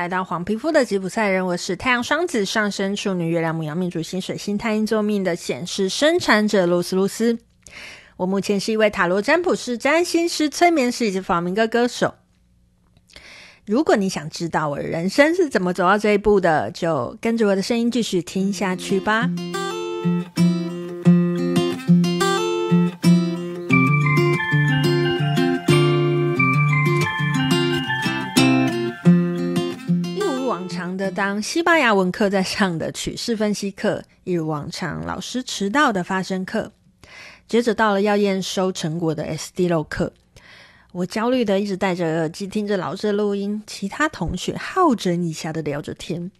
[0.00, 7.36] 来到黄皮肤的吉普赛人，我是太阳双子上升处女月亮牧羊命主星水星太阴座命的显示生产者露丝露丝。
[8.16, 12.14] 我目前是一位塔罗占卜师、占星师、催眠师以及访明歌歌手。
[13.66, 19.28] 如果你想知道我人生是怎么走到这一步的，就跟着我的声音继续听下去吧。
[31.20, 36.72] 当西班牙文课在上的曲式分析课，一如往常，老师迟到的发声课。
[37.46, 40.14] 接着到了要验收成果的 sdl 课，
[40.92, 46.30] 我焦虑的一直戴着耳机听着老师的录音，其他同学好整以暇的聊着天。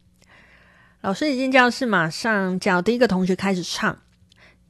[1.03, 3.99] 老师一进教室，马上叫第一个同学开始唱。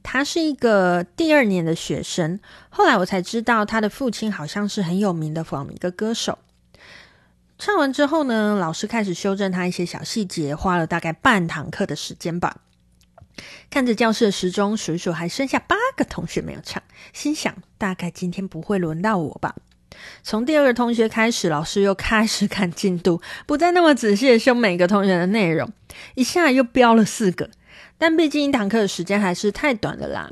[0.03, 6.37] 他是一个第二年的学生，后来我才知道他的父亲好像是很有名的弗朗明哥歌手。
[7.63, 12.61] 唱完之后呢，老师开始修正他一些小细节，花了大概半堂课的时间吧。
[13.69, 16.81] 看着教室的时钟，数一数还剩下八个同学没有唱，
[17.13, 19.55] 心想大概今天不会轮到我吧。
[20.23, 25.71] 从第二个同学开始，老师又开始看进度，不再那么仔细的修每个同学的内容，
[26.15, 27.51] 一下又标了四个。
[27.99, 30.31] 但毕竟一堂课的时间还是太短了啦，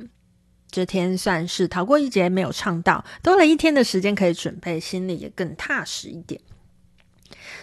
[0.72, 6.42] 这天算是逃过一劫，没有唱到，多了一天的时间可以准备，心里也更踏实一点。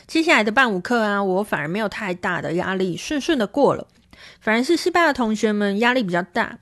[0.07, 3.87] 接下来的伴舞课啊，我反而没有太大的压力，顺顺的过了。
[4.41, 6.59] 反而是西班牙同学们压力比较大。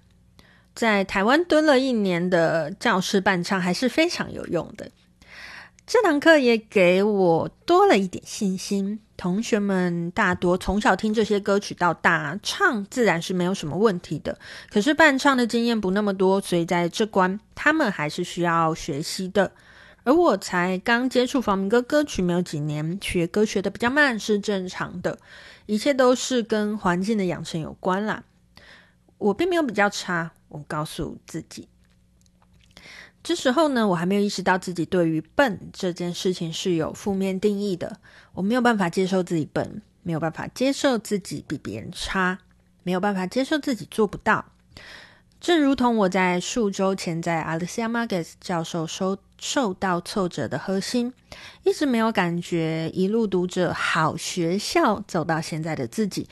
[0.75, 4.91] 在台湾蹲了一年的教室伴唱还是非常有用的。
[5.87, 9.01] 这堂课也给我多了一点信心。
[9.17, 14.37] 同学们大多从小听这些歌曲到大，唱自然是没有什么问题的。
[14.69, 19.53] 可是伴唱的经验不那么多，所以在这关他们还是需要学习的。
[20.05, 25.19] 而我才刚接触房明哥歌曲没有几年，学歌学的比较慢是正常的，
[25.67, 28.23] 一切都是跟环境的养成有关啦。
[29.17, 31.69] 我并没有比较差，我告诉自己。
[33.23, 37.99] 这时候呢，我还没有意识到自己对于笨这件事情是有负面定义的，
[38.35, 42.41] 我没有办法接受自己笨，没有办法接受自己比别人差，
[42.83, 44.45] 没有办法接受自己做不到。
[45.45, 51.13] 正如同我在数周前在 Alicia Marquez 教授收受到挫折的核心，
[51.65, 56.27] 一直没有感觉，一路读着好学校走到现在的自己，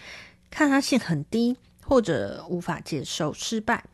[0.50, 3.84] 抗压性很低，或者无法接受失败。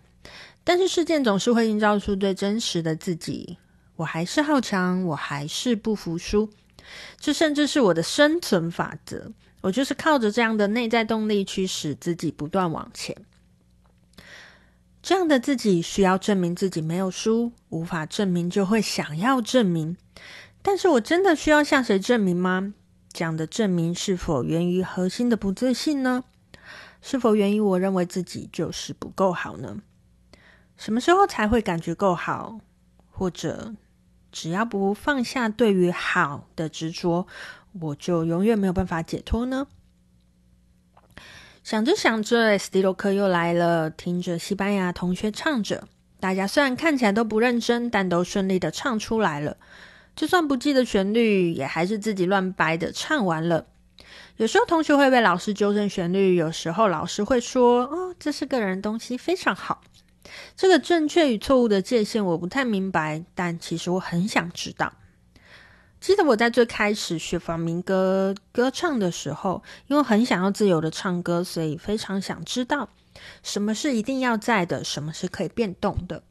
[0.62, 3.58] 但是事件总是会映照出最真实的自己，
[3.96, 6.48] 我还是好强，我还是不服输，
[7.18, 9.32] 这甚至是我的生存法则。
[9.62, 13.16] 我就是靠着这样的内在动力去使自己不断往前。
[15.08, 19.96] 这样的自己需要证明自己没有输，无法证明就会想要证明。
[20.60, 22.74] 但是我真的需要向谁证明吗？
[23.10, 26.24] 这样的证明是否源于核心的不自信呢？
[27.00, 29.78] 是否源于我认为自己就是不够好呢？
[30.76, 32.60] 什么时候才会感觉够好？
[33.10, 33.74] 或者
[34.30, 37.26] 只要不放下对于好的执着，
[37.80, 39.68] 我就永远没有办法解脱呢？
[41.68, 43.90] 想着想着，Estilo 课又来了。
[43.90, 45.86] 听着西班牙同学唱着，
[46.18, 49.58] 大家虽然看起来都不认真，但都顺利的唱出来了。
[50.16, 53.66] 就算不记得旋律，也还是自己乱掰的唱完了。
[54.38, 59.82] 有时候同学会被老师纠正旋律，有时候老师会说：“哦，这是个人东西，非常好。”
[60.56, 64.94] 这个正确与错误的界限我不太明白，但其实我很想知道。
[66.00, 72.88] 记得我在最开始学弗朗明哥歌唱的时候，因为很想要自由的唱歌，所以非常想知道
[73.42, 76.22] 什么是一定要在的，什么是可以变动的。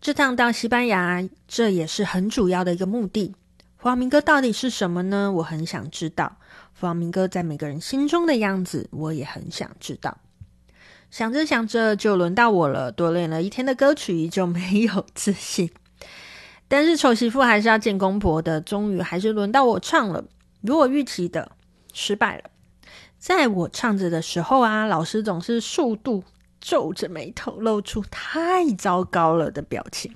[0.00, 3.34] 这趟到西班牙，这也是很主要的一个目的。
[3.78, 5.32] 弗朗明哥到底是什么呢？
[5.32, 6.36] 我很想知道。
[6.74, 10.18] 弗朗明哥在每个人心中的样子，我也很想知道。
[11.10, 12.92] 想着想着，就轮到我了。
[12.92, 15.70] 多练了一天的歌曲，依旧没有自信。
[16.68, 20.22] 但是丑媳妇还是要见公婆的，终于还是轮到我唱了。
[20.60, 21.50] 如我预期的，
[21.92, 22.44] 失败了。
[23.18, 26.22] 在我唱着的时候啊，老师总是速度
[26.60, 30.14] 皱着眉头，露出太糟糕了的表情。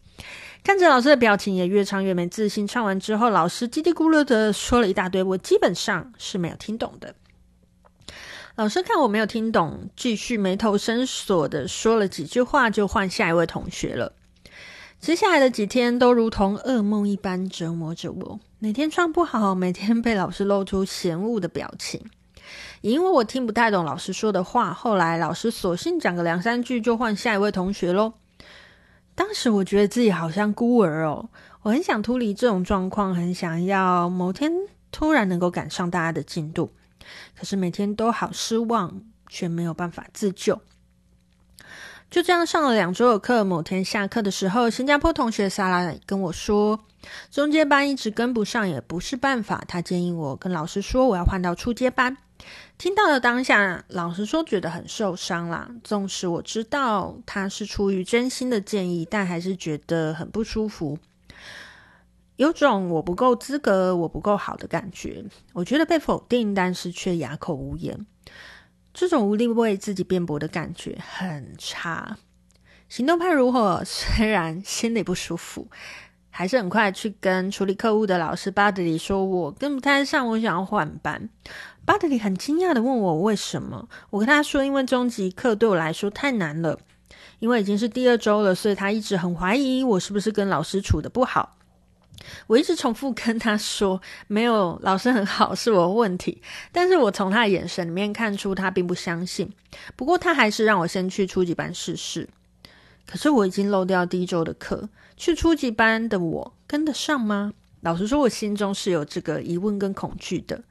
[0.62, 2.66] 看着老师的表情，也越唱越没自信。
[2.66, 7.14] 唱完之后，老师叽里咕噜的说了一大堆，我基本上是没有听懂的。
[8.55, 14.12] 老师看我没有听懂，继续眉头深锁的说了几句话，就换下一位同学了。
[15.02, 22.00] 接下来的几天都如同噩梦一般折磨着我，每天唱不好，每天被老师露出嫌恶的表情。
[22.82, 28.12] 也因为我听不太懂老师说的话，后来老师索性讲个两三句就换下一位同学喽。
[29.16, 31.28] 当时我觉得自己好像孤儿哦，
[31.62, 34.52] 我很想脱离这种状况，很想要某天
[34.93, 36.70] 突然能够赶上大家的进度，
[37.37, 40.60] 可是每天都好失望，却没有办法自救。
[42.12, 46.78] 就这样上了两周的课，某天下课的时候，新加坡同学萨拉跟我说，
[47.30, 52.18] 中阶班一直跟不上也不是办法，他建议我跟老师说我要换到初阶班。
[52.76, 55.70] 听到了当下，老实说觉得很受伤啦。
[55.82, 60.98] 纵使我知道他是出于真心的建议，但还是觉得很不舒服。
[62.36, 65.24] 有种我不够资格，我不够好的感觉。
[65.54, 68.06] 我觉得被否定，但是却哑口无言。
[68.94, 72.16] 这种无力为自己辩驳的感觉很差。
[72.88, 73.82] 行动派如何？
[73.84, 75.68] 虽然心里不舒服，
[76.28, 81.30] 还是很快去跟处理课务的老师巴德里说：“我跟不太上，我想要换班。”
[81.86, 83.88] 巴德里很惊讶的问我为什么。
[84.10, 86.78] 我跟他说：“因为中级课对我来说太难了，
[87.38, 91.56] 因为已经是第二周了，所以他一直很怀疑我是不是跟老师处的不好。”
[92.46, 96.40] 我一直重复跟他说，没有，老师很好，是我的问题。
[96.70, 99.52] 但是我从他的眼神里面看出他并不相信。
[99.96, 102.28] 不过他还是让我先去初级班试试。
[103.06, 107.52] 可是我已经漏掉第一周的课，去初级班的我跟得上吗？
[107.80, 110.62] 老实说，我心中是有这个疑问跟恐惧的。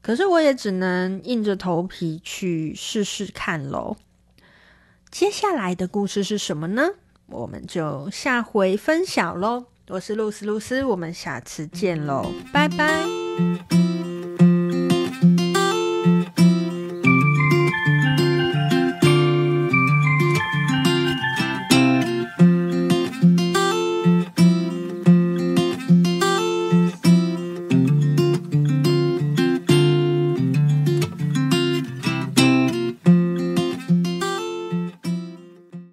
[0.00, 3.96] 可是我也只能硬着头皮去试试看喽。
[5.10, 6.90] 接下来的故事是什么呢？
[7.26, 9.64] 我们就下回分享喽。
[9.88, 13.83] 我是露丝，露丝，我们下次见喽，拜拜。